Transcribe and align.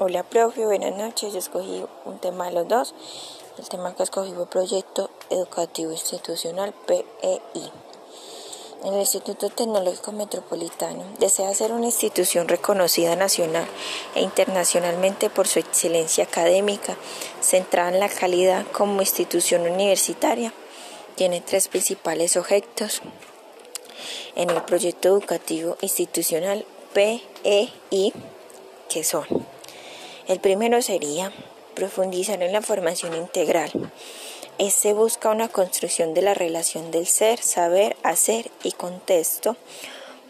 Hola, 0.00 0.24
profe, 0.24 0.66
buenas 0.66 0.96
noches. 0.96 1.32
Yo 1.32 1.38
escogí 1.38 1.84
un 2.04 2.18
tema 2.18 2.46
de 2.46 2.50
los 2.50 2.66
dos. 2.66 2.96
El 3.58 3.68
tema 3.68 3.94
que 3.94 4.02
escogí 4.02 4.32
fue 4.32 4.44
Proyecto 4.44 5.08
Educativo 5.30 5.92
Institucional 5.92 6.74
PEI. 6.84 7.70
El 8.84 8.94
Instituto 8.94 9.50
Tecnológico 9.50 10.10
Metropolitano 10.10 11.04
desea 11.20 11.54
ser 11.54 11.70
una 11.70 11.86
institución 11.86 12.48
reconocida 12.48 13.14
nacional 13.14 13.68
e 14.16 14.22
internacionalmente 14.22 15.30
por 15.30 15.46
su 15.46 15.60
excelencia 15.60 16.24
académica, 16.24 16.96
centrada 17.40 17.90
en 17.90 18.00
la 18.00 18.08
calidad 18.08 18.66
como 18.72 19.00
institución 19.00 19.62
universitaria. 19.62 20.52
Tiene 21.14 21.40
tres 21.40 21.68
principales 21.68 22.36
objetos 22.36 23.00
en 24.34 24.50
el 24.50 24.60
proyecto 24.62 25.06
educativo 25.06 25.76
institucional 25.82 26.66
PEI, 26.92 28.12
que 28.88 29.04
son 29.04 29.43
el 30.28 30.40
primero 30.40 30.80
sería 30.82 31.32
profundizar 31.74 32.42
en 32.42 32.52
la 32.52 32.62
formación 32.62 33.14
integral. 33.14 33.70
Este 34.58 34.92
busca 34.92 35.30
una 35.30 35.48
construcción 35.48 36.14
de 36.14 36.22
la 36.22 36.34
relación 36.34 36.90
del 36.90 37.06
ser, 37.06 37.40
saber, 37.40 37.96
hacer 38.02 38.50
y 38.62 38.72
contexto 38.72 39.56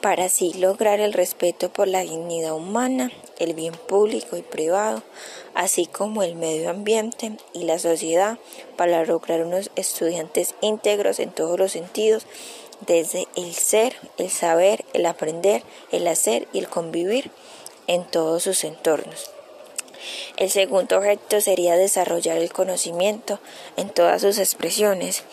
para 0.00 0.26
así 0.26 0.52
lograr 0.52 1.00
el 1.00 1.12
respeto 1.12 1.70
por 1.70 1.88
la 1.88 2.00
dignidad 2.00 2.54
humana, 2.54 3.10
el 3.38 3.54
bien 3.54 3.74
público 3.74 4.36
y 4.36 4.42
privado, 4.42 5.02
así 5.54 5.86
como 5.86 6.22
el 6.22 6.36
medio 6.36 6.70
ambiente 6.70 7.36
y 7.52 7.64
la 7.64 7.78
sociedad, 7.78 8.38
para 8.76 9.04
lograr 9.04 9.42
unos 9.44 9.70
estudiantes 9.76 10.54
íntegros 10.60 11.18
en 11.18 11.30
todos 11.30 11.58
los 11.58 11.72
sentidos, 11.72 12.26
desde 12.86 13.26
el 13.34 13.54
ser, 13.54 13.96
el 14.18 14.30
saber, 14.30 14.84
el 14.92 15.04
aprender, 15.06 15.64
el 15.90 16.06
hacer 16.06 16.46
y 16.52 16.60
el 16.60 16.68
convivir 16.68 17.30
en 17.88 18.04
todos 18.04 18.44
sus 18.44 18.62
entornos. 18.62 19.37
El 20.36 20.50
segundo 20.50 20.98
objeto 20.98 21.40
sería 21.40 21.76
desarrollar 21.76 22.38
el 22.38 22.52
conocimiento 22.52 23.40
en 23.76 23.90
todas 23.90 24.22
sus 24.22 24.38
expresiones. 24.38 25.24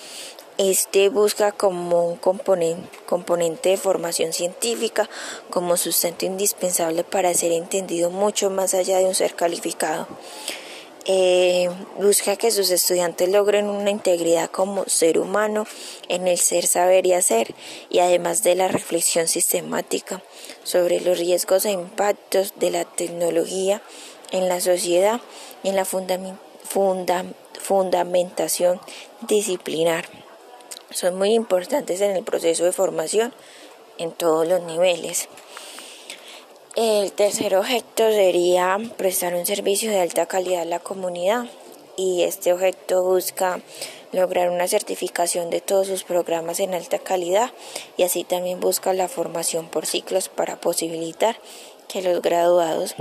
Este 0.57 1.09
busca 1.09 1.51
como 1.51 2.07
un 2.07 2.15
componente, 2.15 3.69
de 3.69 3.77
formación 3.77 4.31
científica, 4.31 5.09
como 5.49 5.75
sustento 5.75 6.25
indispensable 6.25 7.03
para 7.03 7.33
ser 7.33 7.51
entendido 7.51 8.09
mucho 8.09 8.49
más 8.49 8.73
allá 8.73 8.99
de 8.99 9.05
un 9.05 9.15
ser 9.15 9.35
calificado. 9.35 10.07
Eh, 11.07 11.69
busca 11.99 12.35
que 12.35 12.49
sus 12.49 12.71
estudiantes 12.71 13.29
logren 13.29 13.69
una 13.69 13.91
integridad 13.91 14.49
como 14.49 14.85
ser 14.85 15.19
humano 15.19 15.67
en 16.09 16.27
el 16.27 16.39
ser, 16.39 16.65
saber 16.65 17.05
y 17.05 17.13
hacer, 17.13 17.53
y 17.91 17.99
además 17.99 18.41
de 18.41 18.55
la 18.55 18.67
reflexión 18.67 19.27
sistemática 19.27 20.23
sobre 20.63 20.99
los 20.99 21.19
riesgos 21.19 21.65
e 21.65 21.71
impactos 21.71 22.53
de 22.55 22.71
la 22.71 22.85
tecnología 22.85 23.83
en 24.31 24.49
la 24.49 24.59
sociedad 24.59 25.21
y 25.61 25.69
en 25.69 25.75
la 25.75 25.85
fundamentación 25.85 28.81
disciplinar. 29.27 30.05
Son 30.89 31.19
muy 31.19 31.35
importantes 31.35 32.01
en 32.01 32.15
el 32.15 32.23
proceso 32.23 32.63
de 32.63 32.71
formación 32.71 33.31
en 33.99 34.11
todos 34.11 34.47
los 34.47 34.63
niveles. 34.63 35.29
El 36.75 37.13
tercer 37.13 37.55
objeto 37.55 38.11
sería 38.11 38.77
prestar 38.97 39.33
un 39.33 39.45
servicio 39.45 39.89
de 39.89 40.01
alta 40.01 40.25
calidad 40.25 40.63
a 40.63 40.65
la 40.65 40.79
comunidad 40.79 41.45
y 41.95 42.23
este 42.23 42.51
objeto 42.51 43.01
busca 43.01 43.61
lograr 44.11 44.49
una 44.49 44.67
certificación 44.67 45.49
de 45.49 45.61
todos 45.61 45.87
sus 45.87 46.03
programas 46.03 46.59
en 46.59 46.73
alta 46.73 46.99
calidad 46.99 47.51
y 47.95 48.03
así 48.03 48.25
también 48.25 48.59
busca 48.59 48.91
la 48.91 49.07
formación 49.07 49.69
por 49.69 49.85
ciclos 49.85 50.27
para 50.27 50.59
posibilitar 50.59 51.37
que 51.87 52.01
los 52.01 52.21
graduados 52.21 52.95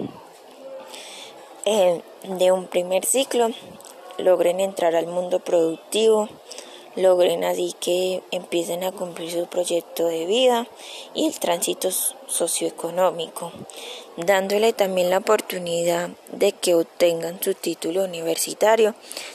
eh, 1.64 2.00
de 2.28 2.52
un 2.52 2.68
primer 2.68 3.04
ciclo 3.04 3.48
logren 4.18 4.60
entrar 4.60 4.94
al 4.94 5.08
mundo 5.08 5.40
productivo, 5.40 6.28
logren 6.96 7.44
así 7.44 7.74
que 7.80 8.22
empiecen 8.30 8.84
a 8.84 8.92
cumplir 8.92 9.30
su 9.30 9.46
proyecto 9.46 10.06
de 10.06 10.26
vida 10.26 10.66
y 11.14 11.26
el 11.26 11.38
tránsito 11.38 11.90
socioeconómico, 11.90 13.52
dándole 14.16 14.72
también 14.72 15.10
la 15.10 15.18
oportunidad 15.18 16.10
de 16.32 16.52
que 16.52 16.74
obtengan 16.74 17.42
su 17.42 17.54
título 17.54 18.04
universitario 18.04 18.94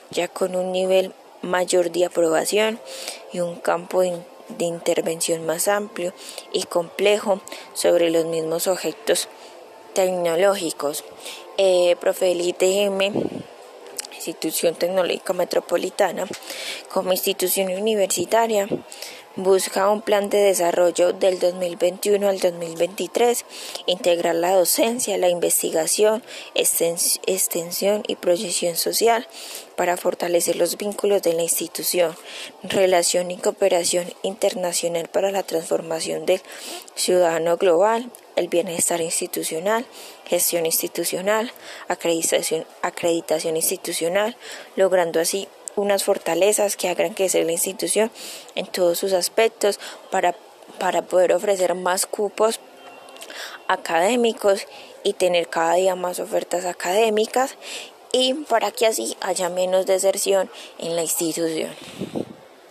ya 0.09 0.27
con 0.27 0.55
un 0.55 0.71
nivel 0.71 1.13
mayor 1.41 1.91
de 1.91 2.05
aprobación 2.05 2.79
y 3.31 3.39
un 3.39 3.55
campo 3.55 4.01
de, 4.01 4.21
intervención 4.59 5.45
más 5.45 5.67
amplio 5.67 6.13
y 6.51 6.63
complejo 6.63 7.39
sobre 7.73 8.09
los 8.09 8.25
mismos 8.25 8.67
objetos 8.67 9.27
tecnológicos. 9.93 11.03
Eh, 11.57 11.95
M, 12.61 13.11
Institución 14.19 14.75
Tecnológica 14.75 15.31
Metropolitana, 15.31 16.27
como 16.91 17.13
institución 17.13 17.71
universitaria, 17.71 18.67
busca 19.39 19.89
un 19.89 20.01
plan 20.01 20.29
de 20.29 20.37
desarrollo 20.37 21.13
del 21.13 21.39
2021 21.39 22.27
al 22.27 22.39
2023, 22.39 23.45
integrar 23.85 24.35
la 24.35 24.53
docencia, 24.53 25.17
la 25.17 25.29
investigación, 25.29 26.21
extensión 26.53 28.03
y 28.07 28.15
proyección 28.15 28.75
social 28.75 29.27
para 29.77 29.95
fortalecer 29.95 30.57
los 30.57 30.77
vínculos 30.77 31.21
de 31.21 31.33
la 31.33 31.43
institución, 31.43 32.15
relación 32.63 33.31
y 33.31 33.37
cooperación 33.37 34.11
internacional 34.23 35.07
para 35.07 35.31
la 35.31 35.43
transformación 35.43 36.25
del 36.25 36.41
ciudadano 36.95 37.55
global, 37.55 38.11
el 38.35 38.49
bienestar 38.49 38.99
institucional, 38.99 39.85
gestión 40.25 40.65
institucional, 40.65 41.51
acreditación, 41.87 42.65
acreditación 42.81 43.55
institucional, 43.55 44.35
logrando 44.75 45.19
así 45.19 45.47
unas 45.79 46.03
fortalezas 46.03 46.75
que 46.75 46.89
hagan 46.89 47.13
crecer 47.13 47.45
la 47.45 47.51
institución 47.51 48.11
en 48.55 48.67
todos 48.67 48.99
sus 48.99 49.13
aspectos 49.13 49.79
para, 50.11 50.35
para 50.79 51.01
poder 51.01 51.33
ofrecer 51.33 51.75
más 51.75 52.05
cupos 52.05 52.59
académicos 53.67 54.67
y 55.03 55.13
tener 55.13 55.47
cada 55.47 55.75
día 55.75 55.95
más 55.95 56.19
ofertas 56.19 56.65
académicas 56.65 57.55
y 58.11 58.33
para 58.33 58.71
que 58.71 58.87
así 58.87 59.15
haya 59.21 59.49
menos 59.49 59.85
deserción 59.85 60.49
en 60.79 60.95
la 60.95 61.03
institución. 61.03 61.69